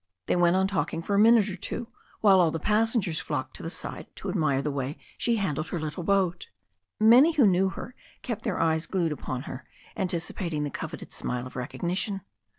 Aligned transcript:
They 0.25 0.35
went 0.35 0.55
on 0.55 0.65
talking 0.65 1.03
for 1.03 1.13
a 1.13 1.19
minute 1.19 1.47
or 1.47 1.55
two, 1.55 1.87
while 2.21 2.41
all 2.41 2.49
the 2.49 2.59
passengers 2.59 3.19
flocked 3.19 3.55
to 3.57 3.61
the 3.61 3.69
side 3.69 4.07
to 4.15 4.29
admire 4.29 4.59
the 4.63 4.71
way 4.71 4.97
she 5.15 5.35
handled 5.35 5.67
her 5.67 5.79
little 5.79 6.01
boat. 6.03 6.49
Many 6.99 7.33
who 7.33 7.45
knew 7.45 7.69
her 7.69 7.93
kept 8.23 8.41
their 8.43 8.59
eyes 8.59 8.87
glued 8.87 9.11
upon 9.11 9.43
her, 9.43 9.63
anticipating 9.95 10.63
the 10.63 10.71
coveted 10.71 11.13
smile 11.13 11.45
of 11.45 11.55
recognition. 11.55 12.21